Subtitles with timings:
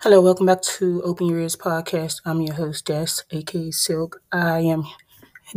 [0.00, 2.20] Hello, welcome back to Open Your Ears podcast.
[2.24, 4.22] I'm your host, Des, aka Silk.
[4.32, 4.84] I am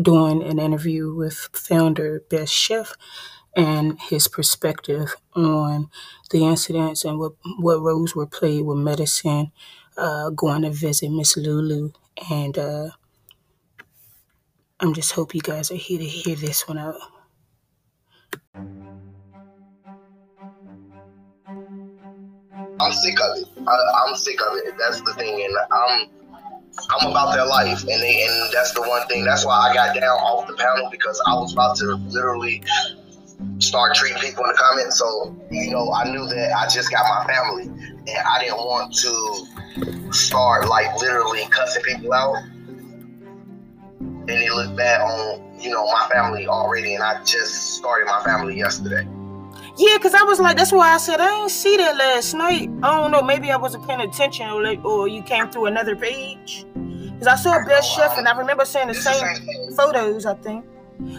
[0.01, 2.93] doing an interview with founder Best Chef
[3.55, 5.89] and his perspective on
[6.31, 9.51] the incidents and what, what roles were played with medicine,
[9.97, 11.91] uh, going to visit Miss Lulu.
[12.31, 12.89] And uh,
[14.79, 16.95] I'm just hope you guys are here to hear this one out.
[22.81, 23.47] I'm sick of it.
[23.67, 24.73] I, I'm sick of it.
[24.77, 26.09] That's the thing, and I'm
[26.89, 29.23] I'm about their life, and they and that's the one thing.
[29.23, 32.63] That's why I got down off the panel because I was about to literally
[33.59, 34.97] start treating people in the comments.
[34.97, 38.93] So you know, I knew that I just got my family, and I didn't want
[38.95, 42.37] to start like literally cussing people out.
[43.99, 48.23] And it looked bad on you know my family already, and I just started my
[48.23, 49.07] family yesterday.
[49.77, 52.69] Yeah, because I was like, that's why I said I ain't see that last night.
[52.83, 55.95] I don't know, maybe I wasn't paying attention or, like, or you came through another
[55.95, 56.65] page.
[56.73, 60.65] Because I saw Best Chef and I remember seeing the same photos, I think.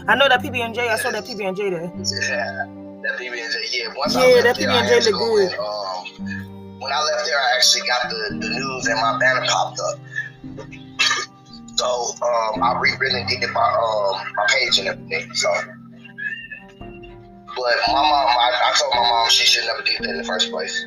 [0.06, 1.83] I know that PB&J, I saw that PB&J there.
[1.83, 2.67] Yeah,
[3.03, 3.95] that PB&J, yeah.
[3.97, 5.58] Once yeah, that PB&J look good.
[5.58, 9.80] um, when I left there, I actually got the, the news and my banner popped
[9.80, 9.98] up.
[11.77, 11.86] So
[12.23, 15.33] um, I rewritten did my um, my page and everything.
[15.34, 15.48] So
[17.56, 20.25] but my mom, I, I told my mom she should never did that in the
[20.25, 20.86] first place.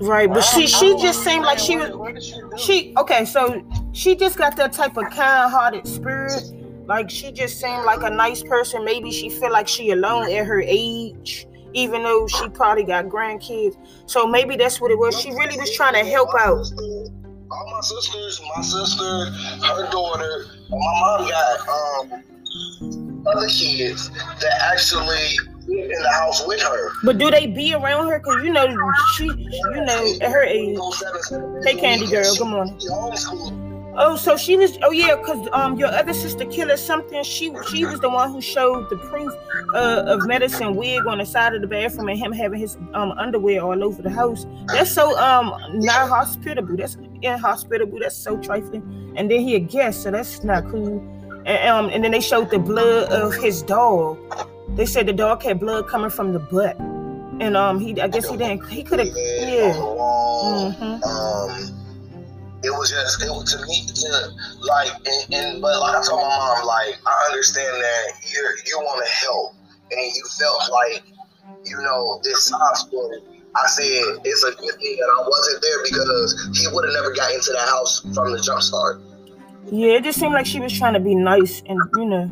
[0.00, 4.56] Right, but she she just seemed like she was she okay, so she just got
[4.56, 6.42] that type of kind-hearted spirit.
[6.86, 8.84] Like she just seemed like a nice person.
[8.84, 13.76] Maybe she feel like she alone at her age, even though she probably got grandkids.
[14.06, 15.20] So maybe that's what it was.
[15.20, 16.66] She really was trying to help out.
[17.52, 19.26] All my sisters, my sister,
[19.66, 22.22] her daughter, my mom got um
[23.34, 25.36] other kids that actually
[25.68, 26.90] in the house with her.
[27.04, 28.20] But do they be around her?
[28.20, 28.66] Cause you know
[29.14, 30.78] she, you know, at her age.
[31.64, 32.78] Hey, Candy girl, good morning.
[34.02, 34.78] Oh, so she was.
[34.82, 37.22] Oh yeah, cause um your other sister killer something.
[37.22, 39.32] She she was the one who showed the proof
[39.74, 43.12] uh, of medicine wig on the side of the bathroom and him having his um
[43.12, 44.46] underwear all over the house.
[44.72, 46.76] That's so um not hospitable.
[46.76, 47.98] That's inhospitable.
[48.00, 49.12] That's so trifling.
[49.16, 51.04] And then he a guest, so that's not cool.
[51.50, 54.18] And, um, and then they showed the blood of his dog.
[54.76, 58.28] They said the dog had blood coming from the butt, and um, he I guess
[58.28, 58.68] he didn't.
[58.68, 59.74] He could have, yeah.
[59.74, 61.02] Mm-hmm.
[61.02, 61.80] Um,
[62.62, 64.30] it was just it was to me to
[64.62, 68.78] like and, and but like I told my mom like I understand that you you
[68.78, 69.54] want to help
[69.90, 71.02] and you felt like
[71.64, 73.26] you know this hospital.
[73.56, 77.10] I said it's a good thing that I wasn't there because he would have never
[77.12, 79.02] got into that house from the jump start.
[79.66, 82.26] Yeah, it just seemed like she was trying to be nice and you know.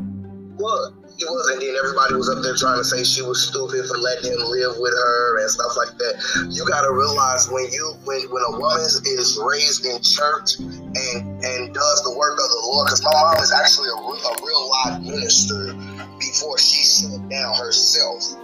[0.57, 0.93] What?
[1.19, 3.99] it was, and then everybody was up there trying to say she was stupid for
[3.99, 6.15] letting him live with her and stuff like that.
[6.49, 11.75] You gotta realize when you when when a woman is raised in church and and
[11.75, 15.01] does the work of the Lord, because my mom is actually a, a real live
[15.03, 15.75] minister
[16.19, 18.39] before she shut down herself.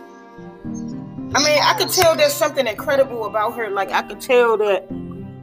[1.36, 3.70] I mean, I could tell there's something incredible about her.
[3.70, 4.88] Like I could tell that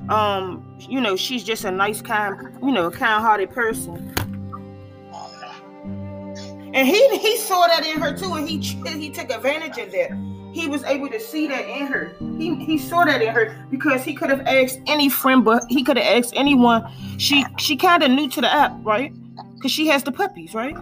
[0.08, 4.14] um, you know, she's just a nice, kind, you know, kind-hearted person.
[6.74, 10.10] And he he saw that in her too, and he he took advantage of that.
[10.54, 12.14] He was able to see that in her.
[12.38, 15.84] He he saw that in her because he could have asked any friend, but he
[15.84, 16.90] could have asked anyone.
[17.18, 19.12] She she kind of new to the app, right?
[19.54, 20.74] Because she has the puppies, right?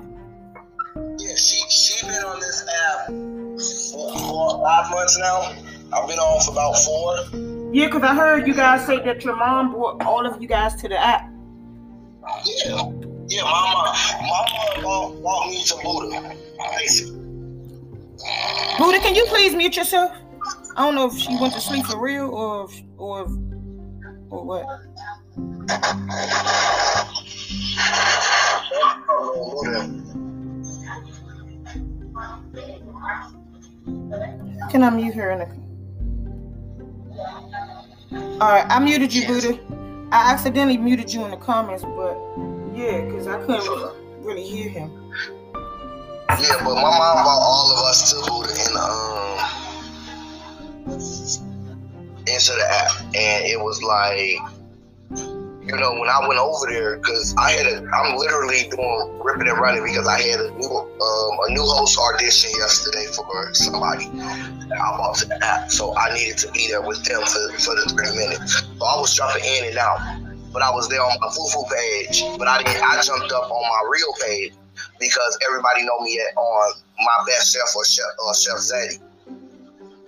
[1.19, 3.07] Yeah, she she been on this app
[3.93, 5.55] for, for five months now.
[5.93, 7.60] I've been on for about four.
[7.73, 10.75] Yeah, because I heard you guys say that your mom brought all of you guys
[10.77, 11.31] to the app.
[12.45, 12.91] Yeah.
[13.29, 16.37] Yeah, mama, mama brought, brought me to Buddha.
[18.77, 20.11] Buddha, can you please mute yourself?
[20.77, 23.29] I don't know if she went to sleep for real or or
[24.31, 24.67] or what.
[34.73, 35.61] Can I mute her in the
[38.13, 39.59] all right, I muted you, Buddha.
[40.13, 42.17] I accidentally muted you in the comments, but
[42.75, 44.91] yeah, because I couldn't really hear him.
[46.29, 49.39] Yeah, but my mom bought all of us to Buddha in the um
[52.27, 54.39] into the app, and it was like
[55.71, 59.47] you know, when I went over there, because I had a, I'm literally doing ripping
[59.47, 64.07] and running because I had a new, um, a new host audition yesterday for somebody
[64.11, 65.71] I bought the app.
[65.71, 68.67] So I needed to be there with them for, for the three minutes.
[68.67, 70.03] So I was jumping in and out,
[70.53, 73.63] but I was there on my Fufu page, but I didn't, I jumped up on
[73.63, 74.53] my real page
[74.99, 78.99] because everybody know me at, on my best chef or chef, chef Zaddy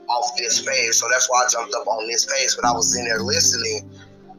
[0.09, 0.95] off this page.
[0.95, 2.51] So that's why I jumped up on this page.
[2.57, 3.89] But I was in there listening,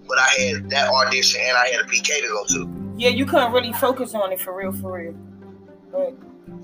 [0.07, 2.93] but I had that audition and I had a PK to go to.
[2.97, 5.15] Yeah, you couldn't really focus on it for real, for real.
[5.91, 6.15] But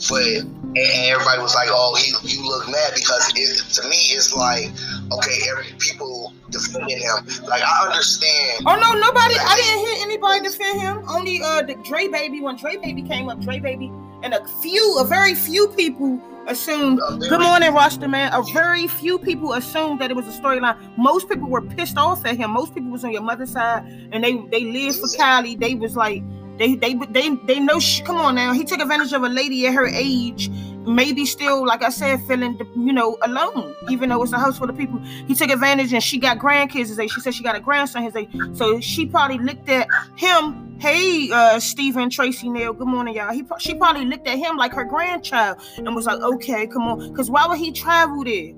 [0.10, 4.34] but and everybody was like, "Oh, he, you look mad," because it, to me, it's
[4.34, 4.70] like,
[5.12, 7.26] okay, every people defending him.
[7.48, 8.64] Like I understand.
[8.66, 9.36] Oh no, nobody.
[9.40, 11.04] I didn't hear anybody defend him.
[11.10, 13.92] Only uh the Dre Baby when Dre Baby came up, Dre Baby,
[14.24, 17.00] and a few, a very few people assumed.
[17.20, 18.34] Good morning, Roster Man.
[18.34, 20.78] A very few people assumed that it was a storyline.
[20.98, 22.52] Most people were pissed off at him.
[22.52, 25.58] Most people was on your mother's side, and they they lived for Kylie.
[25.60, 26.24] They was like
[26.58, 27.80] they they they they know.
[27.80, 28.52] She, come on now.
[28.54, 30.50] He took advantage of a lady at her age,
[30.90, 34.70] maybe still, like I said, feeling you know alone, even though it's a house full
[34.70, 35.00] of people.
[35.00, 37.12] He took advantage, and she got grandkids his age.
[37.12, 38.30] She said she got a grandson his age.
[38.54, 40.78] So she probably looked at him.
[40.80, 42.74] Hey, uh, Stephen Tracy Nail.
[42.74, 43.32] Good morning, y'all.
[43.34, 47.10] He she probably looked at him like her grandchild and was like, okay, come on,
[47.12, 48.54] because why would he travel there?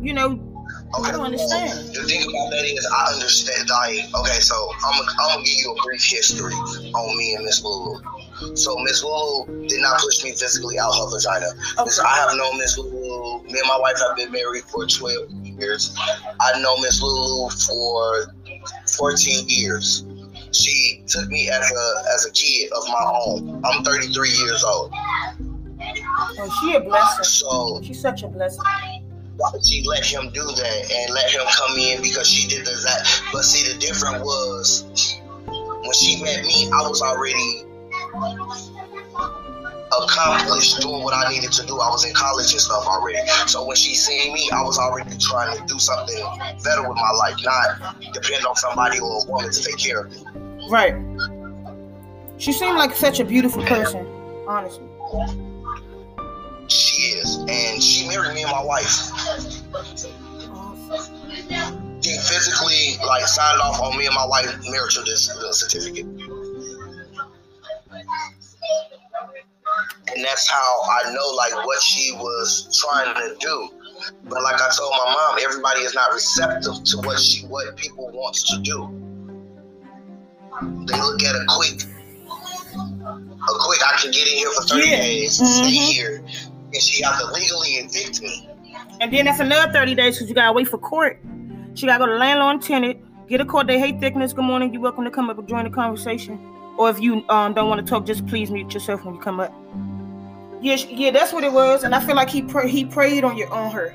[0.00, 0.54] You know,
[0.98, 1.08] Okay.
[1.08, 1.94] I don't understand.
[1.94, 3.68] The thing about that is, I understand.
[3.68, 4.54] Like, okay, so
[4.86, 7.98] I'm gonna I'm gonna give you a brief history on me and Miss Lulu.
[8.54, 11.46] So Miss Lulu did not push me physically out her vagina.
[11.78, 11.90] Okay.
[12.04, 13.42] I have known Miss Lulu.
[13.44, 15.96] Me and my wife have been married for 12 years.
[16.40, 18.26] I know Miss Lulu for
[18.96, 20.04] 14 years.
[20.52, 23.62] She took me as a as a kid of my own.
[23.64, 24.92] I'm 33 years old.
[24.94, 27.24] Oh, she a blessing.
[27.24, 28.62] So she's such a blessing
[29.62, 33.22] she let him do that and let him come in because she did that?
[33.32, 37.64] But see, the difference was when she met me, I was already
[40.02, 41.78] accomplished doing what I needed to do.
[41.80, 43.18] I was in college and stuff already.
[43.46, 46.18] So when she seen me, I was already trying to do something
[46.64, 50.10] better with my life, not depend on somebody or a woman to take care of
[50.10, 50.24] me.
[50.68, 50.94] Right.
[52.38, 54.06] She seemed like such a beautiful person,
[54.48, 54.84] honestly.
[56.66, 59.10] She is, and she married me and my wife.
[62.00, 66.06] She physically like signed off on me and my wife marital uh, certificate.
[70.08, 73.70] And that's how I know like what she was trying to do.
[74.24, 78.10] But like I told my mom, everybody is not receptive to what she what people
[78.10, 79.00] wants to do.
[80.86, 81.82] They look at a quick
[82.76, 84.96] a quick I can get in here for 30 yeah.
[84.96, 85.64] days, mm-hmm.
[85.64, 86.24] stay here,
[86.72, 88.48] and she have to legally evict me.
[89.00, 91.20] And then that's another 30 days because you gotta wait for court.
[91.74, 93.66] She gotta go to landlord and tenant, get a court.
[93.66, 94.32] They hate thickness.
[94.32, 94.72] Good morning.
[94.72, 96.38] You're welcome to come up and join the conversation.
[96.76, 99.40] Or if you um, don't want to talk, just please mute yourself when you come
[99.40, 99.52] up.
[100.64, 101.84] Yeah, yeah, that's what it was.
[101.84, 103.94] And I feel like he pray, he prayed on your on her.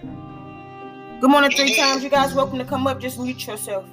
[1.19, 2.03] Good morning, three times.
[2.03, 3.01] You guys welcome to come up.
[3.01, 3.85] Just mute yourself.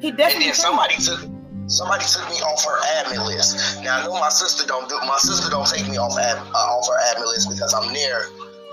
[0.00, 0.24] He definitely.
[0.24, 1.20] And then somebody took
[1.66, 3.82] somebody took me off her admin list.
[3.82, 6.56] Now I know my sister don't do my sister don't take me off ad, uh,
[6.56, 8.24] off her admin list because I'm there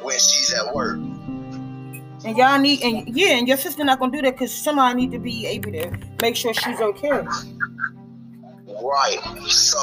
[0.01, 0.95] when she's at work.
[0.95, 5.11] And y'all need and yeah, and your sister not gonna do that because somebody need
[5.11, 5.91] to be able to
[6.21, 7.21] make sure she's okay.
[8.85, 9.17] Right.
[9.49, 9.79] So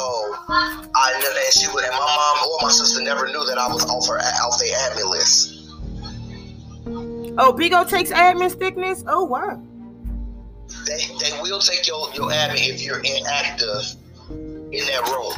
[0.46, 3.84] I and she would and my mom or my sister never knew that I was
[3.84, 5.58] off her off the admin list.
[7.38, 9.02] Oh, Bigo takes admin thickness.
[9.06, 9.60] Oh wow
[10.86, 13.94] they they will take your your admin if you're inactive
[14.30, 15.34] in that role.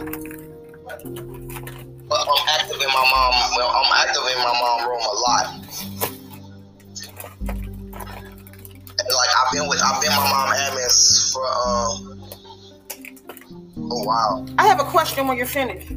[2.09, 3.35] But I'm active in my mom.
[3.57, 5.47] Well, I'm active in my mom room a lot.
[9.05, 12.14] Like I've been with I've been my mom admin for um.
[13.91, 14.47] Oh wow.
[14.59, 15.93] I have a question when you're finished.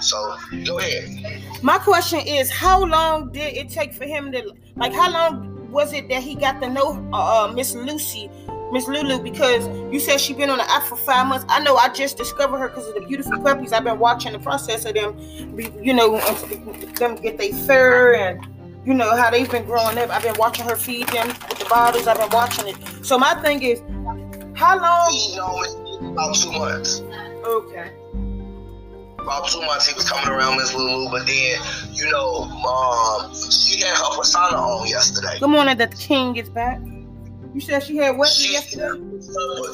[0.00, 1.42] So go ahead.
[1.62, 4.92] My question is, how long did it take for him to like?
[4.92, 8.28] How long was it that he got to know uh, uh Miss Lucy,
[8.72, 9.22] Miss Lulu?
[9.22, 11.44] Because you said she been on the app for five months.
[11.48, 13.72] I know I just discovered her because of the beautiful puppies.
[13.72, 15.16] I've been watching the process of them,
[15.82, 16.18] you know,
[16.96, 18.44] them get their fur and
[18.84, 20.10] you know how they've been growing up.
[20.10, 22.06] I've been watching her feed them with the bottles.
[22.06, 22.76] I've been watching it.
[23.06, 23.80] So my thing is,
[24.54, 25.83] how long?
[26.00, 27.02] About two months.
[27.44, 27.92] Okay
[29.24, 31.58] about two months he was coming around Miss Lulu, but then,
[31.92, 35.38] you know, um, she had her persona on yesterday.
[35.40, 36.78] Good morning, that the king is back.
[37.54, 39.00] You said she had what she, yesterday?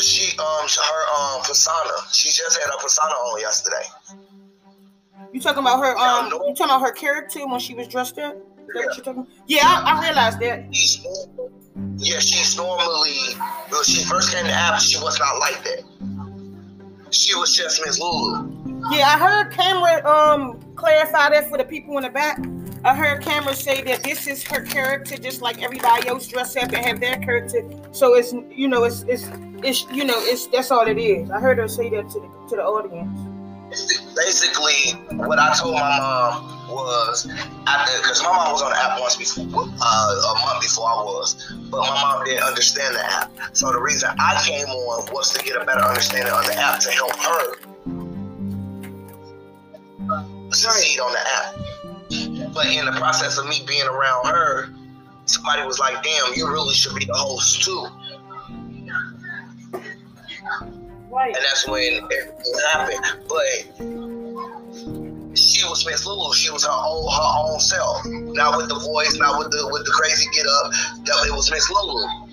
[0.00, 1.91] She um her um persona.
[2.12, 3.83] She just had her persona on yesterday.
[5.33, 8.37] You talking about her um you talking about her character when she was dressed up?
[8.75, 8.83] Yeah,
[9.47, 10.67] yeah I, I, realized that.
[11.97, 13.35] yeah, she's normally
[13.71, 15.83] when she first came to Apple, she was not like that.
[17.11, 18.50] She was just Miss Lulu.
[18.93, 22.38] Yeah, I heard Camera um clarify that for the people in the back.
[22.83, 26.73] I heard Camera say that this is her character, just like everybody else dress up
[26.73, 27.69] and have their character.
[27.93, 29.29] So it's you know it's it's
[29.62, 31.31] it's you know it's that's all it is.
[31.31, 33.30] I heard her say that to the to the audience.
[33.71, 37.29] Basically, what I told my mom was
[37.67, 41.03] after because my mom was on the app once before, uh, a month before I
[41.05, 43.31] was, but my mom didn't understand the app.
[43.53, 46.81] So the reason I came on was to get a better understanding of the app
[46.81, 47.55] to help her
[50.50, 51.55] succeed on the app.
[52.53, 54.71] But in the process of me being around her,
[55.27, 57.87] somebody was like, "Damn, you really should be the host too."
[61.11, 61.35] Right.
[61.35, 63.05] And that's when it happened.
[63.29, 63.67] But
[65.37, 66.33] she was Miss Lulu.
[66.35, 68.05] She was her own her own self.
[68.07, 70.71] Not with the voice, not with the with the crazy get up.
[71.05, 72.31] That it was Miss Lulu.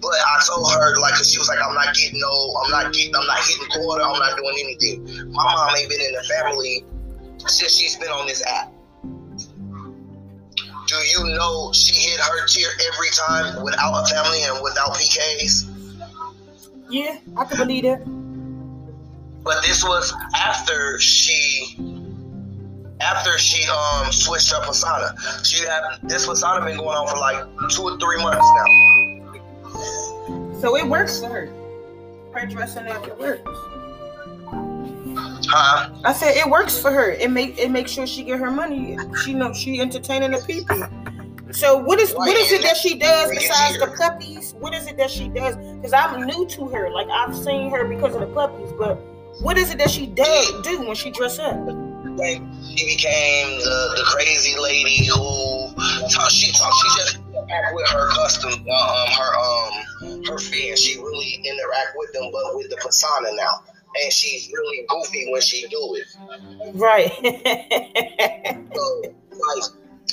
[0.00, 2.92] But I told her like, cause she was like, I'm not getting no, I'm not
[2.92, 5.30] getting, I'm not hitting quarter, I'm not doing anything.
[5.30, 6.84] My mom ain't been in the family
[7.46, 8.72] since she's been on this app.
[10.86, 15.68] Do you know she hit her tier every time without a family and without PKs?
[16.88, 18.00] Yeah, I can believe it.
[19.42, 21.76] But this was after she
[23.00, 25.14] after she um switched up her persona.
[25.42, 28.64] She had this persona been going on for like two or three months now.
[30.60, 31.48] So it works for her.
[32.32, 33.42] Her dressing up it works.
[35.48, 35.90] Huh?
[36.04, 37.10] I said it works for her.
[37.10, 38.98] It make it makes sure she get her money.
[39.24, 40.86] She know she entertaining the people.
[41.52, 44.54] So what is what is it that she does besides the puppies?
[44.60, 45.56] What is it that she does?
[45.56, 46.90] Because I'm new to her.
[46.90, 49.00] Like I've seen her because of the puppies, but
[49.42, 51.56] what is it that she does do when she dress up?
[52.16, 52.42] Like
[52.76, 55.72] she became the, the crazy lady who
[56.10, 60.80] talk, she talk, she just interact with her custom um her um her fans.
[60.80, 63.64] She really interact with them, but with the persona now.
[64.02, 66.06] And she's really goofy when she do it.
[66.74, 67.10] Right.
[68.74, 69.64] so, like,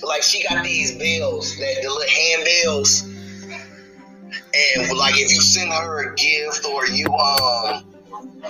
[0.04, 5.72] like she got these bills, that the little hand bills, and like if you send
[5.74, 7.84] her a gift or you um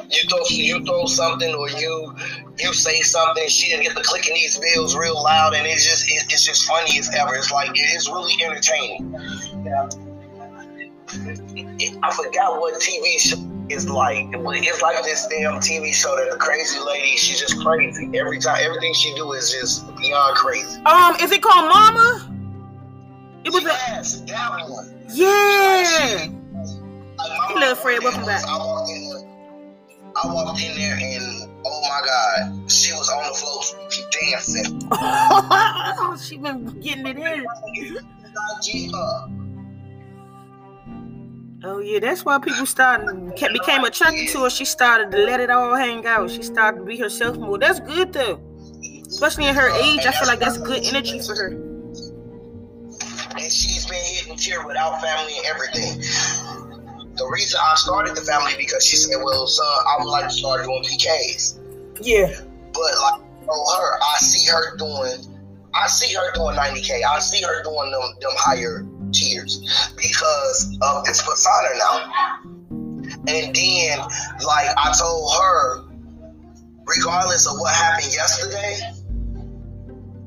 [0.10, 2.16] you throw you throw something or you
[2.60, 6.10] you say something, she didn't get the clicking these bills real loud, and it's just
[6.10, 7.36] it, it's just funny as ever.
[7.36, 9.16] It's like it's really entertaining.
[12.04, 13.38] I forgot what TV show
[13.70, 14.28] is like.
[14.32, 17.18] It's like this damn TV show that the crazy lady.
[17.18, 18.60] She's just crazy every time.
[18.62, 20.82] Everything she do is just beyond crazy.
[20.84, 22.34] Um, is it called Mama?
[23.44, 24.94] It was yes, a that one.
[25.14, 26.28] Yeah.
[27.20, 28.04] Hello, Fred.
[28.04, 28.44] Welcome back.
[30.24, 30.96] I walked in there.
[30.96, 33.64] I walked in there and oh my god, she was on the floor
[34.12, 34.82] dancing.
[34.92, 37.46] oh, she been getting it in.
[41.64, 44.50] Oh yeah, that's why people started became attracted to her.
[44.50, 46.30] She started to let it all hang out.
[46.32, 47.58] She started to be herself more.
[47.58, 48.40] That's good though,
[49.08, 50.06] especially in her age.
[50.06, 51.48] I feel like that's good energy for her.
[53.40, 56.02] And she's been hitting tier without family and everything.
[57.18, 60.34] The reason I started the family because she said, "Well, son, I would like to
[60.34, 61.58] start doing PKs."
[62.02, 62.30] Yeah.
[62.74, 65.40] But like, oh, her, I see her doing,
[65.74, 67.02] I see her doing 90k.
[67.04, 69.60] I see her doing them them higher tiers
[69.98, 72.42] because of this persona now.
[73.28, 74.00] And then,
[74.46, 75.84] like I told her,
[76.86, 78.80] regardless of what happened yesterday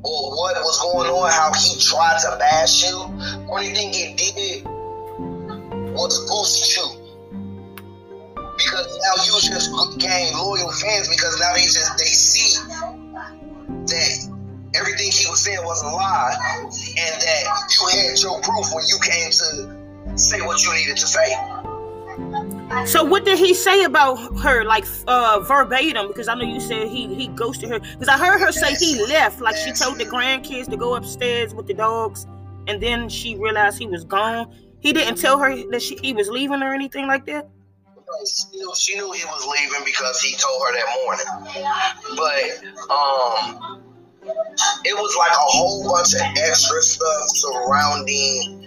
[0.02, 2.96] or what was going on, how he tried to bash you,
[3.48, 4.79] only thing he did
[5.92, 6.86] was boost you.
[8.56, 12.60] Because now you just gain loyal fans because now they just they see
[13.86, 14.30] that
[14.74, 18.98] everything he was saying was a lie and that you had your proof when you
[19.02, 21.36] came to say what you needed to say.
[22.86, 26.06] So what did he say about her, like uh, verbatim?
[26.06, 27.80] Because I know you said he he ghosted her.
[27.80, 31.52] Because I heard her say he left, like she told the grandkids to go upstairs
[31.52, 32.26] with the dogs,
[32.68, 34.52] and then she realized he was gone.
[34.80, 37.48] He didn't tell her that she, he was leaving or anything like that.
[38.26, 41.26] She knew, she knew he was leaving because he told her that morning.
[42.16, 42.42] But
[42.90, 43.82] um,
[44.84, 48.60] it was like a whole bunch of extra stuff surrounding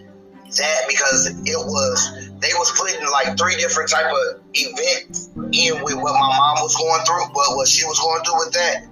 [0.57, 5.95] that because it was they was putting like three different type of events in with
[5.95, 8.85] what my mom was going through, but what she was going through with that,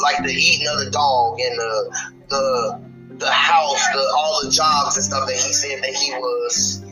[0.00, 1.96] like the eating of the dog and the
[2.28, 2.89] the
[3.20, 6.82] the house, the all the jobs and stuff that he said that he was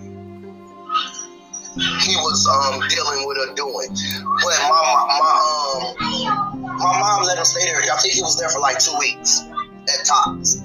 [1.74, 3.88] he was um dealing with or doing.
[3.88, 5.30] But my my
[5.74, 7.80] um my mom let him stay there.
[7.80, 9.42] I think he was there for like two weeks
[9.88, 10.60] at tops.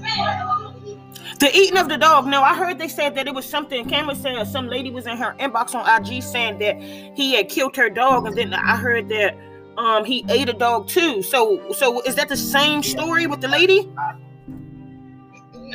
[1.40, 2.28] The eating of the dog.
[2.28, 3.88] No, I heard they said that it was something.
[3.90, 6.80] Cameron said some lady was in her inbox on IG saying that
[7.16, 9.38] he had killed her dog, and then I heard that
[9.78, 11.24] um he ate a dog too.
[11.24, 13.90] So so is that the same story with the lady?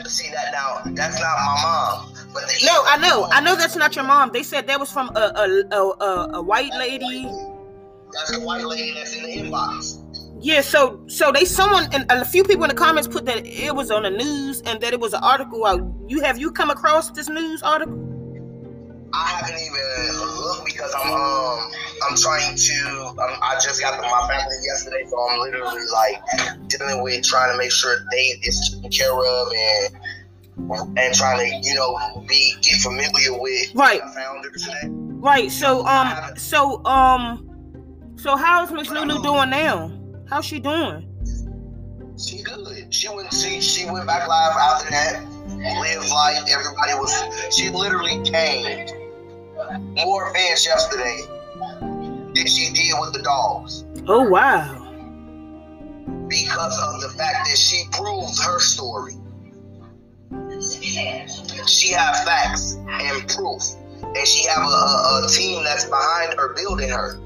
[0.08, 0.80] See that now?
[0.94, 2.14] That's not my mom.
[2.64, 3.28] no, I know.
[3.30, 4.30] I know that's not your mom.
[4.32, 7.24] They said that was from a a, a, a, a white lady.
[8.12, 9.98] That's the white lady that's in the inbox.
[10.40, 13.74] Yeah, so so they someone and a few people in the comments put that it
[13.74, 15.82] was on the news and that it was an article out.
[16.06, 18.07] You have you come across this news article?
[19.12, 21.70] I haven't even looked because I'm um
[22.08, 26.22] I'm trying to um, I just got to my family yesterday, so I'm literally like
[26.68, 31.68] dealing with trying to make sure they is taken care of and and trying to
[31.68, 34.88] you know be get familiar with right founders today.
[35.20, 35.50] Right.
[35.50, 39.92] So um so um so how's Miss Lulu doing now?
[40.28, 41.06] How's she doing?
[42.18, 42.92] She good.
[42.92, 45.24] She went she she went back live after that.
[45.48, 46.42] Lived life.
[46.48, 48.92] Everybody was she literally gained
[49.94, 51.20] more fans yesterday
[51.80, 53.84] than she did with the dogs.
[54.06, 54.84] Oh wow.
[56.28, 59.14] Because of the fact that she proved her story.
[61.66, 63.62] She have facts and proof.
[64.02, 67.18] And she have a, a, a team that's behind her building her.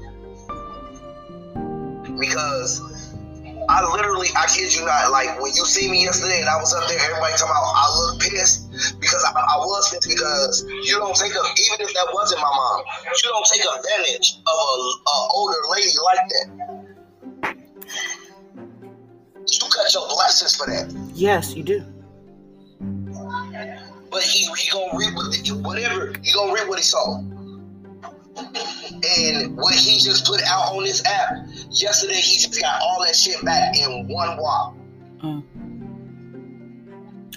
[2.19, 2.81] Because
[3.73, 6.75] I literally, I kid you not, like when you see me yesterday and I was
[6.75, 8.69] up there, everybody talking about I look pissed
[9.01, 12.53] because I, I was pissed because you don't take a, even if that wasn't my
[12.53, 14.69] mom, you don't take advantage of a,
[15.09, 16.47] a older lady like that.
[19.49, 20.93] You cut your blessings for that.
[21.15, 21.83] Yes, you do.
[24.11, 27.17] But he he gonna reap what the, whatever he gonna reap what he saw.
[28.37, 31.47] And what he just put out on this app
[31.81, 34.75] yesterday, he just got all that shit back in one walk.
[35.21, 35.43] Mm.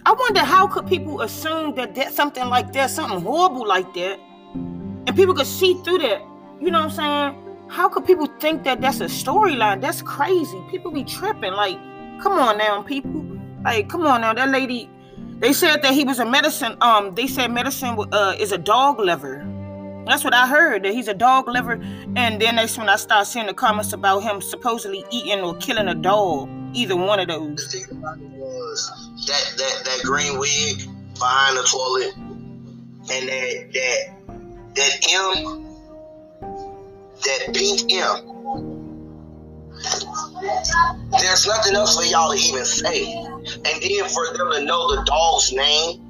[0.05, 4.21] I wonder how could people assume that that something like that, something horrible like that,
[4.55, 6.23] and people could see through that.
[6.61, 7.43] You know what I'm saying?
[7.69, 9.81] How could people think that that's a storyline?
[9.81, 10.63] That's crazy.
[10.71, 11.53] People be tripping.
[11.53, 11.77] Like,
[12.23, 13.27] come on now, people.
[13.65, 14.33] Like, come on now.
[14.35, 14.91] That lady.
[15.39, 16.79] They said that he was a medicine.
[16.81, 19.45] Um, they said medicine uh, is a dog liver.
[20.07, 21.81] That's what I heard that he's a dog lover.
[22.15, 25.89] And then that's when I start seeing the comments about him supposedly eating or killing
[25.89, 26.49] a dog.
[26.75, 27.73] Either one of those.
[27.73, 30.83] The thing about it was that that that green wig
[31.15, 32.17] behind the toilet,
[33.11, 34.15] and that that
[34.75, 35.65] that M,
[37.25, 38.37] that pink M.
[41.19, 43.13] There's nothing else for y'all to even say.
[43.15, 46.01] And then for them to know the dog's name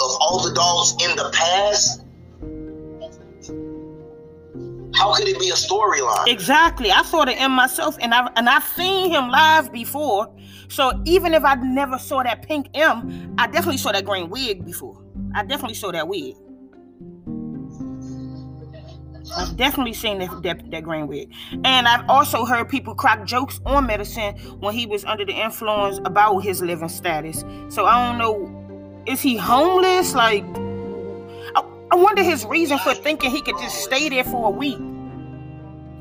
[0.00, 2.01] of all the dogs in the past
[5.02, 6.28] how could it be a storyline?
[6.28, 6.92] Exactly.
[6.92, 10.32] I saw the M myself, and I and I've seen him live before.
[10.68, 14.64] So even if I never saw that pink M, I definitely saw that green wig
[14.64, 15.02] before.
[15.34, 16.36] I definitely saw that wig.
[19.36, 21.32] I've definitely seen that, that, that green wig.
[21.64, 25.98] And I've also heard people crack jokes on medicine when he was under the influence
[26.04, 27.44] about his living status.
[27.70, 30.14] So I don't know, is he homeless?
[30.14, 30.44] Like,
[31.56, 34.78] I, I wonder his reason for thinking he could just stay there for a week.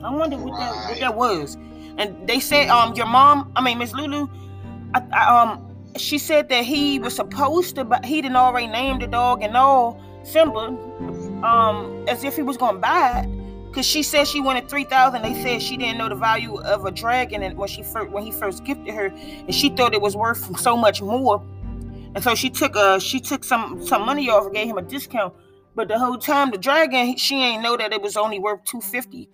[0.04, 1.58] I wonder what that what that was.
[1.98, 4.28] And they said, um, your mom, I mean Miss Lulu,
[4.94, 9.00] I, I, um, she said that he was supposed to, but he didn't already name
[9.00, 10.68] the dog and all Simba,
[11.44, 13.74] um, as if he was gonna buy it.
[13.74, 15.22] Cause she said she wanted three thousand.
[15.22, 18.24] They said she didn't know the value of a dragon, and when she first when
[18.24, 21.42] he first gifted her, and she thought it was worth so much more,
[22.14, 24.82] and so she took uh she took some some money off and gave him a
[24.82, 25.34] discount.
[25.74, 28.82] But the whole time the dragon, she ain't know that it was only worth two
[28.82, 29.30] fifty.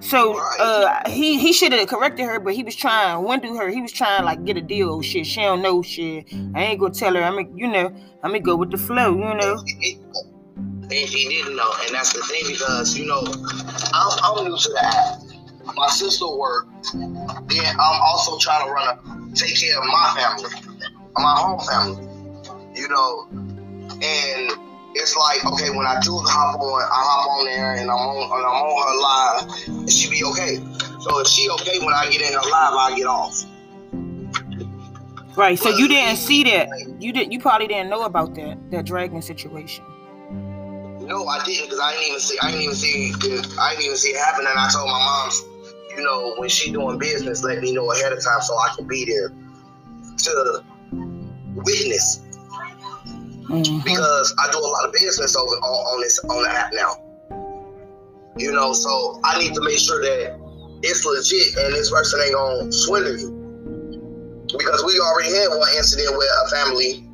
[0.00, 3.68] So uh, he he should have corrected her, but he was trying to undo her.
[3.68, 4.90] He was trying like get a deal.
[4.90, 6.26] Oh, shit, she don't know shit.
[6.54, 7.22] I ain't gonna tell her.
[7.22, 7.86] I'm mean, you know,
[8.22, 9.16] I'm gonna go with the flow.
[9.16, 9.64] You know.
[10.84, 13.22] And he didn't know, and that's the thing because you know,
[13.92, 15.74] I'm, I'm new to the app.
[15.74, 16.92] My sister worked.
[16.92, 20.50] Then I'm also trying to run a take care of my family,
[21.16, 22.08] my home family.
[22.74, 23.28] You know,
[24.02, 27.96] and it's like okay when I do hop on, I hop on there and I'm
[27.96, 30.56] on and I'm on her live, and she be okay.
[31.00, 33.44] So if she okay when I get in her live, I get off.
[35.36, 35.58] Right.
[35.58, 36.68] So you didn't see that.
[37.00, 37.32] You did.
[37.32, 39.84] You probably didn't know about that that dragon situation.
[40.30, 42.38] No, I didn't because I didn't even see.
[42.40, 43.12] I didn't even see.
[43.58, 44.46] I didn't even see it happen.
[44.46, 45.30] And I told my mom,
[45.90, 48.86] you know, when she doing business, let me know ahead of time so I can
[48.86, 49.32] be there
[50.16, 50.64] to
[51.54, 52.23] witness
[53.44, 53.78] mm-hmm.
[53.84, 57.00] because I do a lot of business over on, on this on the app now.
[58.36, 60.38] You know, so I need to make sure that
[60.82, 63.30] it's legit and this person ain't gonna swindle you.
[64.58, 67.08] Because we already had one incident where a family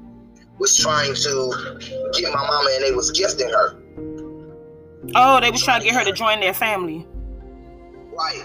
[0.58, 3.76] was trying to get my mama and they was gifting her.
[5.14, 7.06] Oh, they was trying to get her to join their family.
[8.12, 8.44] Right.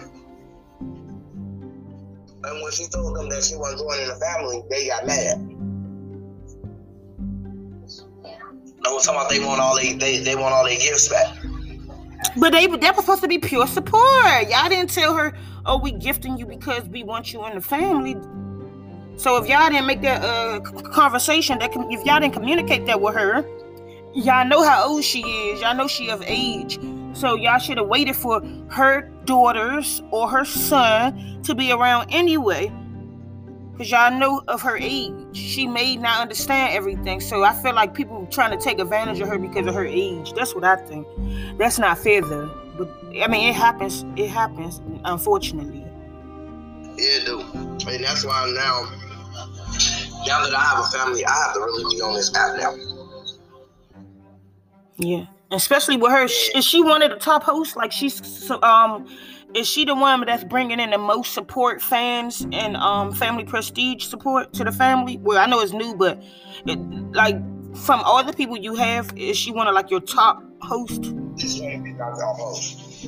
[2.46, 5.55] And when she told them that she wasn't joining the family, they got mad.
[8.86, 11.36] I was talking about they want all they, they they want all their gifts back.
[12.38, 14.50] But they that was supposed to be pure support.
[14.50, 15.34] Y'all didn't tell her,
[15.66, 18.16] "Oh, we gifting you because we want you in the family."
[19.18, 23.16] So if y'all didn't make that uh, conversation, that if y'all didn't communicate that with
[23.16, 23.46] her,
[24.14, 25.62] y'all know how old she is.
[25.62, 26.80] Y'all know she of age.
[27.14, 32.72] So y'all should have waited for her daughters or her son to be around anyway.
[33.78, 35.14] Cause y'all know of her age.
[35.34, 37.20] She may not understand everything.
[37.20, 40.32] So I feel like people trying to take advantage of her because of her age.
[40.32, 41.06] That's what I think.
[41.58, 42.50] That's not fair though.
[42.78, 42.90] But
[43.22, 44.06] I mean it happens.
[44.16, 45.86] It happens, unfortunately.
[46.98, 47.42] Yeah, it do.
[47.42, 48.90] And that's why now
[50.26, 52.76] now that I have a family, I have to really be on this app now.
[54.98, 56.24] Yeah, especially with her.
[56.24, 57.76] Is she one of the top hosts?
[57.76, 59.06] Like she's so um,
[59.56, 64.04] is she the one that's bringing in the most support, fans, and um, family prestige
[64.04, 65.18] support to the family?
[65.18, 66.22] Well, I know it's new, but
[66.68, 66.78] it,
[67.14, 67.38] like
[67.78, 71.14] from all the people you have, is she one of like your top hosts?
[71.38, 73.08] She's going to be my top host.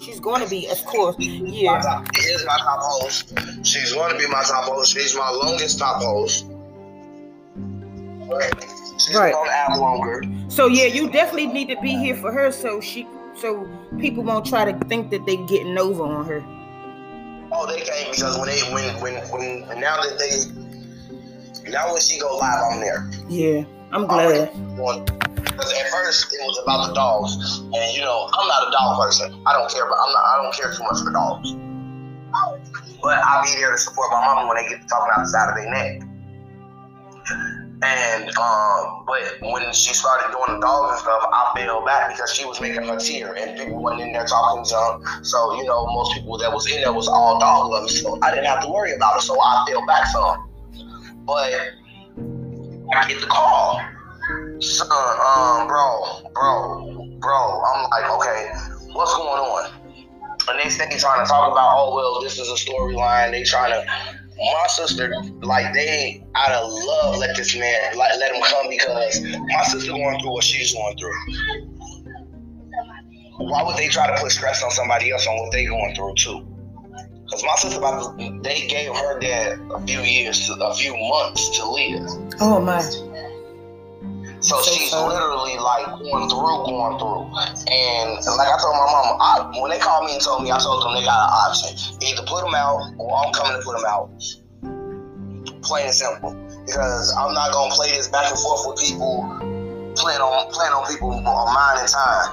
[0.00, 1.16] She's going to be, of course.
[1.18, 1.80] Yeah.
[1.80, 3.36] Top, is my top host.
[3.64, 4.94] She's going to be my top host.
[4.94, 6.46] She's my longest top host.
[8.28, 8.64] right.
[8.98, 9.34] She's right.
[9.34, 10.22] on app longer.
[10.48, 13.06] So yeah, you definitely need to be here for her, so she,
[13.40, 16.44] so people won't try to think that they getting over on her.
[17.50, 19.14] Oh, they can't because when they when when
[19.68, 23.10] when now that they now when she go live, I'm there.
[23.28, 24.52] Yeah, I'm glad.
[25.36, 29.00] Because at first it was about the dogs, and you know I'm not a dog
[29.00, 29.42] person.
[29.46, 30.24] I don't care, but I'm not.
[30.24, 31.52] I don't care too much for dogs.
[33.02, 35.28] But I'll be there to support my mama when they get to talking out the
[35.28, 36.07] side of their neck.
[37.80, 42.32] And um, but when she started doing the dogs and stuff, I fell back because
[42.32, 45.06] she was making her tear, and people went in there talking junk.
[45.22, 48.30] So you know, most people that was in there was all dog lovers, so I
[48.30, 49.22] didn't have to worry about it.
[49.22, 50.50] So I fell back some.
[51.24, 51.52] But
[52.94, 53.80] I get the call,
[54.60, 57.62] son, um, bro, bro, bro.
[57.62, 58.50] I'm like, okay,
[58.92, 59.70] what's going on?
[60.48, 63.30] And next thing, he's trying to talk about, oh well, this is a storyline.
[63.30, 68.34] They trying to my sister, like they out of love let this man like let
[68.34, 71.12] him come because my sister going through what she's going through.
[73.38, 76.14] Why would they try to put stress on somebody else on what they going through
[76.16, 76.46] too?
[77.24, 80.96] Because my sister, about to, they gave her dad a few years, to, a few
[80.96, 82.08] months to live.
[82.40, 82.80] Oh my.
[84.48, 87.28] So, she's literally like going through, going through.
[87.68, 90.56] And like I told my mom, I, when they called me and told me, I
[90.56, 91.76] told them they got an option.
[92.00, 94.08] Either put them out or I'm coming to put them out.
[95.60, 96.32] Plain and simple.
[96.64, 99.28] Because I'm not going to play this back and forth with people,
[100.00, 102.32] playing on, playing on people on mind and time.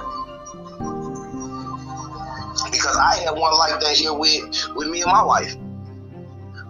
[2.72, 4.40] Because I had one like that here with,
[4.74, 5.52] with me and my wife.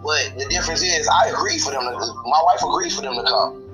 [0.03, 3.23] But the difference is, I agree for them to, my wife agrees for them to
[3.23, 3.66] come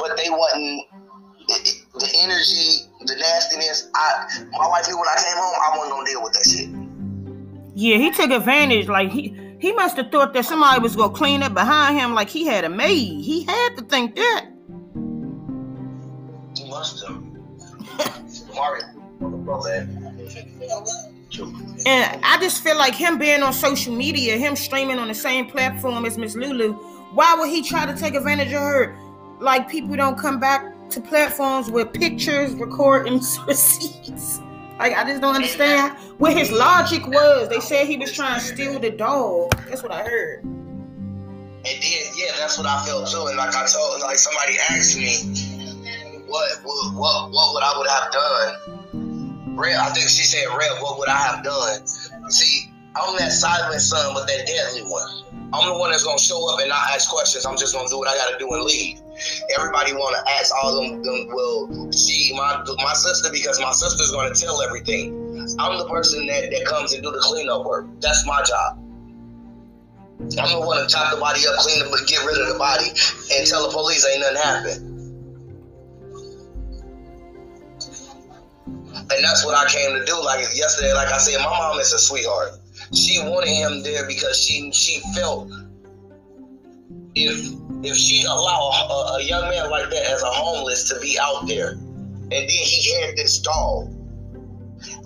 [0.00, 0.82] but they wasn't
[1.48, 3.88] the energy, the nastiness.
[3.94, 6.68] I my wife knew when I came home, I wasn't gonna deal with that shit.
[7.74, 8.88] Yeah, he took advantage.
[8.88, 12.28] Like he he must have thought that somebody was gonna clean up behind him, like
[12.28, 13.24] he had a maid.
[13.24, 14.46] He had to think that.
[16.56, 17.22] He must have.
[21.86, 25.46] And I just feel like him being on social media, him streaming on the same
[25.46, 26.72] platform as Miss Lulu,
[27.14, 28.96] why would he try to take advantage of her?
[29.40, 34.40] Like people don't come back to platforms with pictures, recordings, receipts.
[34.78, 37.48] Like I just don't understand what his logic was.
[37.48, 39.52] They said he was trying to steal the dog.
[39.68, 40.42] That's what I heard.
[40.42, 43.26] And then yeah, that's what I felt too.
[43.26, 47.88] And like I told, like somebody asked me, what what what, what would I would
[47.88, 49.56] have done?
[49.56, 51.86] Red, I think she said, Red, what would I have done?
[51.86, 55.24] See, I'm that silent son, but that deadly one.
[55.52, 57.44] I'm the one that's gonna show up and not ask questions.
[57.44, 59.00] I'm just gonna do what I gotta do and leave.
[59.56, 64.34] Everybody wanna ask all them, them well, she my my sister because my sister's gonna
[64.34, 65.16] tell everything.
[65.58, 67.86] I'm the person that, that comes and do the cleanup work.
[68.00, 68.78] That's my job.
[70.38, 72.86] I'm the one to chop the body up, clean it, get rid of the body,
[73.34, 74.86] and tell the police ain't nothing happened.
[79.12, 80.22] And that's what I came to do.
[80.22, 82.52] Like yesterday, like I said, my mom is a sweetheart
[82.92, 85.50] she wanted him there because she she felt
[87.14, 91.18] if if she allow a, a, young man like that as a homeless to be
[91.18, 93.88] out there, and then he had this dog,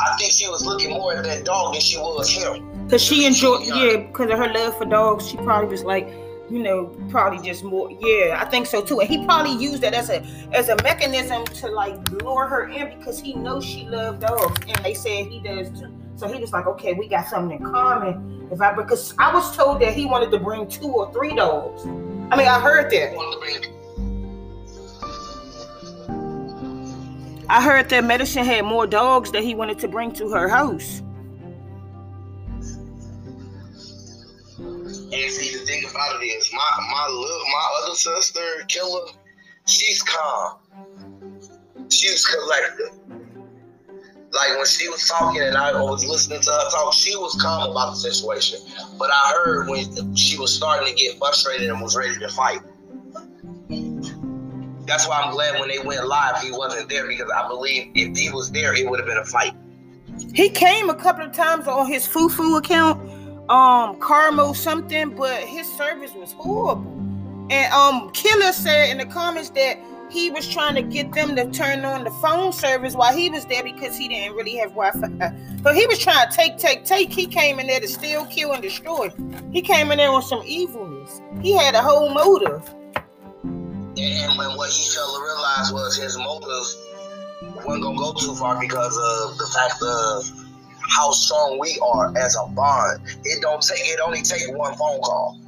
[0.01, 2.89] I think she was looking more at that dog than she was him.
[2.89, 6.09] Cause she enjoyed, yeah, because of her love for dogs, she probably was like,
[6.51, 7.91] you know, probably just more.
[8.01, 9.01] Yeah, I think so too.
[9.01, 12.99] And he probably used that as a as a mechanism to like lure her in
[12.99, 15.93] because he knows she loved dogs, and they said he does too.
[16.17, 18.49] So he was like, okay, we got something in common.
[18.53, 21.85] If I because I was told that he wanted to bring two or three dogs.
[22.31, 23.15] I mean, I heard that.
[27.49, 31.03] I heard that medicine had more dogs that he wanted to bring to her house.
[34.59, 39.07] And see, the thing about it is, my my little, my other sister, Killer,
[39.67, 40.59] she's calm.
[41.91, 42.91] She's collected.
[44.35, 47.71] Like when she was talking and I was listening to her talk, she was calm
[47.71, 48.59] about the situation.
[48.99, 52.61] But I heard when she was starting to get frustrated and was ready to fight.
[54.87, 58.17] That's why I'm glad when they went live, he wasn't there because I believe if
[58.17, 59.55] he was there, it would have been a fight.
[60.35, 63.01] He came a couple of times on his Fufu account,
[63.51, 66.91] um, Carmo something, but his service was horrible.
[67.51, 69.79] And um, Killer said in the comments that
[70.11, 73.45] he was trying to get them to turn on the phone service while he was
[73.47, 75.35] there because he didn't really have Wi-Fi.
[75.63, 77.11] But he was trying to take, take, take.
[77.11, 79.11] He came in there to steal, kill, and destroy.
[79.53, 81.21] He came in there with some evilness.
[81.41, 82.63] He had a whole motive.
[83.97, 86.85] And when what he failed to realize was his motive
[87.65, 90.45] wasn't gonna go too far because of the fact of
[90.91, 93.01] how strong we are as a bond.
[93.25, 95.41] It don't take it only take one phone call.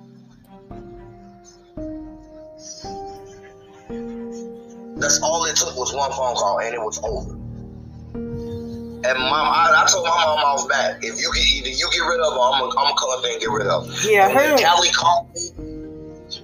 [4.97, 7.33] That's all it took was one phone call and it was over.
[8.17, 10.99] And mom, I, I told my mom I was back.
[11.05, 13.23] If you get either you get rid of her, I'm gonna, I'm gonna come up
[13.23, 14.11] there and get rid of her.
[14.11, 15.53] Yeah, when Callie called me.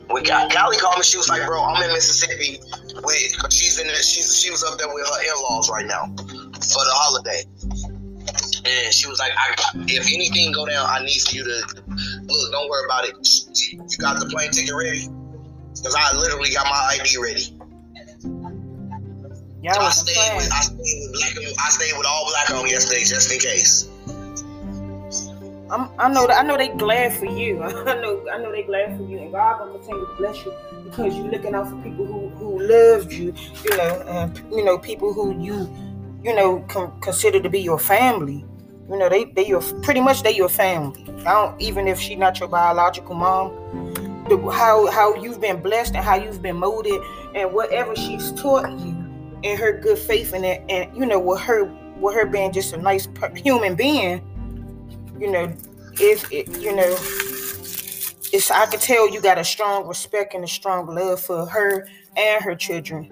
[0.06, 2.60] When Callie called me, she was like, "Bro, I'm in Mississippi
[3.02, 6.84] with she's in there, she's she was up there with her in-laws right now for
[6.84, 7.42] the holiday."
[8.64, 9.56] And she was like, I,
[9.88, 11.82] if anything go down, I need for you to
[12.22, 12.52] look.
[12.52, 13.16] Don't worry about it.
[13.72, 15.08] You got the plane ticket ready?
[15.70, 17.58] Because I literally got my ID ready.
[19.62, 21.54] Yeah, I stayed, with, I stayed with black.
[21.60, 23.88] I stayed with all black on yesterday, just in case.
[25.70, 27.62] I'm, I know I know they glad for you.
[27.62, 30.52] I know I know they glad for you, and God gonna continue to bless you
[30.82, 34.78] because you're looking out for people who who loved you, you know, and you know
[34.78, 35.72] people who you
[36.24, 36.58] you know
[37.00, 38.44] consider to be your family.
[38.90, 41.04] You know they they your pretty much they your family.
[41.24, 43.52] I don't even if she's not your biological mom.
[44.28, 47.00] The, how how you've been blessed and how you've been molded
[47.36, 49.01] and whatever she's taught you
[49.44, 51.64] and her good faith in it, and you know, with her
[51.98, 54.20] with her being just a nice human being,
[55.20, 55.52] you know,
[55.94, 56.96] if it, you know,
[58.32, 61.88] it's I could tell you got a strong respect and a strong love for her
[62.16, 63.10] and her children.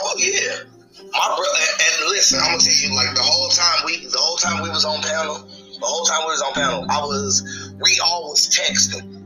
[0.00, 0.64] Oh yeah,
[1.12, 1.64] my brother.
[1.80, 4.70] And listen, I'm gonna tell you, like the whole time we, the whole time we
[4.70, 8.48] was on panel, the whole time we was on panel, I was, we all was
[8.48, 9.24] texting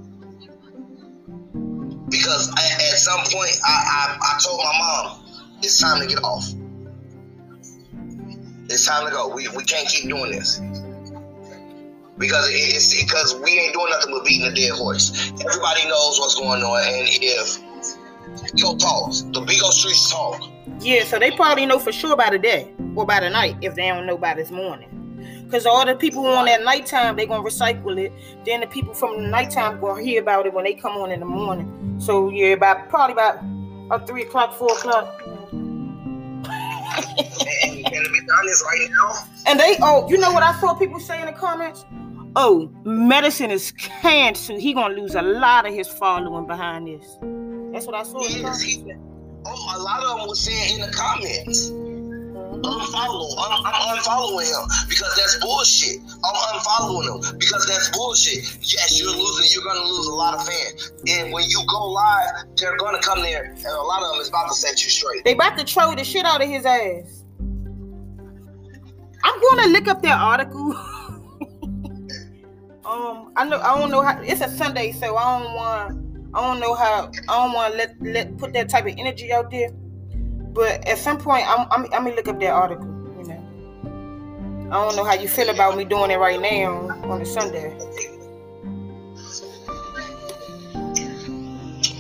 [2.11, 5.28] because at, at some point I, I I told my mom
[5.63, 6.45] it's time to get off.
[8.71, 9.35] It's time to go.
[9.35, 10.61] We, we can't keep doing this.
[12.19, 15.31] Because it's because we ain't doing nothing but beating a dead horse.
[15.41, 17.59] Everybody knows what's going on, and if
[18.53, 20.43] Bigo talks, the Bigo streets talk.
[20.81, 23.75] Yeah, so they probably know for sure by the day or by the night if
[23.75, 24.99] they don't know by this morning.
[25.45, 28.13] Because all the people on that nighttime, they to recycle it.
[28.45, 31.21] Then the people from the nighttime to hear about it when they come on in
[31.21, 31.97] the morning.
[31.99, 33.39] So, yeah, about probably about,
[33.87, 35.23] about 3 o'clock, 4 o'clock,
[37.05, 39.13] and, to be honest, right now.
[39.47, 41.85] And they, oh, you know what I saw people say in the comments?
[42.37, 44.59] Oh, medicine is cancer.
[44.59, 47.19] He gonna lose a lot of his following behind this.
[47.73, 48.21] That's what I saw.
[48.23, 48.85] Yes, he,
[49.47, 51.73] oh, a lot of them were saying in the comments
[52.63, 53.35] unfollow.
[53.39, 56.01] I'm, I'm, unfollowing him because that's bullshit.
[56.25, 58.45] I'm unfollowing him because that's bullshit.
[58.63, 59.51] Yes, you're losing.
[59.53, 63.23] You're gonna lose a lot of fans, and when you go live, they're gonna come
[63.23, 65.25] there, and a lot of them is about to set you straight.
[65.25, 67.25] They about to throw the shit out of his ass.
[69.25, 70.73] I'm gonna look up that article.
[72.85, 74.21] um, I know I don't know how.
[74.23, 76.05] It's a Sunday, so I don't want.
[76.35, 77.11] I don't know how.
[77.29, 79.71] I don't want to let let put that type of energy out there.
[80.59, 82.85] But at some point, I'm, I'm, I'm gonna look up that article.
[83.17, 86.73] You know, I don't know how you feel about me doing it right now
[87.05, 87.79] on a Sunday.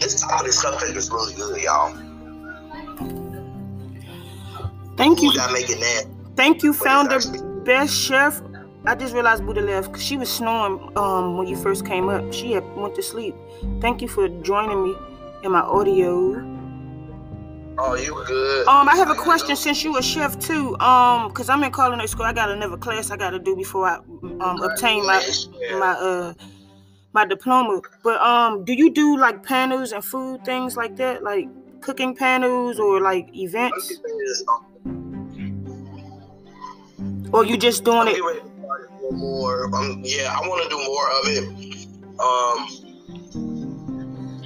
[0.01, 1.95] This all this stuff is really good, y'all.
[4.97, 5.29] Thank you.
[5.29, 6.13] We gotta make it now.
[6.35, 7.21] Thank you, founder
[7.65, 8.43] best chef.
[8.87, 12.33] I just realized Buddha left because she was snoring um, when you first came up.
[12.33, 13.37] She had went to sleep.
[13.81, 14.97] Thank you for joining me
[15.45, 16.58] in my audio.
[17.81, 18.67] Oh, you good?
[18.67, 20.77] Um, I have a question since you a chef too.
[20.81, 22.27] Um, cause I'm in culinary school.
[22.27, 23.97] I got another class I got to do before I
[24.41, 25.23] um obtain my
[25.79, 26.35] my uh
[27.13, 27.81] my diploma.
[28.03, 31.49] But um, do you do like panels and food things like that, like
[31.81, 34.01] cooking panels or like events?
[37.33, 38.21] Or you just doing it?
[39.13, 41.45] More, um, yeah, I want to do more of it.
[42.19, 42.59] Um,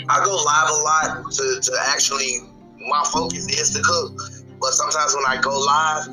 [0.08, 2.51] I go live a lot to to actually
[2.88, 4.18] my focus is to cook.
[4.60, 6.08] But sometimes when I go live,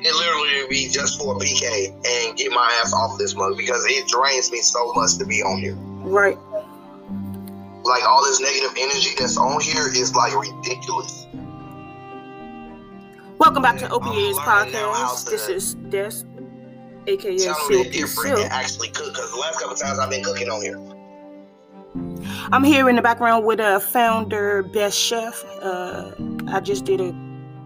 [0.00, 3.84] it literally be just for a PK and get my ass off this mug because
[3.86, 5.74] it drains me so much to be on here.
[5.74, 6.36] Right.
[7.84, 11.26] Like all this negative energy that's on here is like ridiculous.
[13.38, 15.28] Welcome back to OPA's podcast.
[15.28, 16.24] This is Des,
[17.06, 18.50] aka Silky different Silk.
[18.50, 20.93] actually cook because the last couple times I've been cooking on here.
[22.52, 25.44] I'm here in the background with a uh, founder, Best Chef.
[25.62, 26.12] Uh,
[26.48, 27.14] I just did a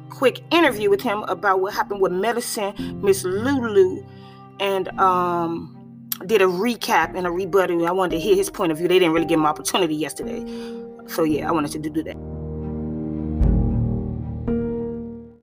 [0.09, 4.07] quick interview with him about what happened with medicine, Miss Lulu,
[4.61, 7.89] and um, did a recap and a rebuttal.
[7.89, 8.87] I wanted to hear his point of view.
[8.87, 10.45] They didn't really give him an opportunity yesterday,
[11.09, 12.38] so yeah, I wanted to do that.